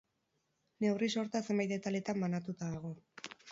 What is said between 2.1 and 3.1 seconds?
bananduta dago.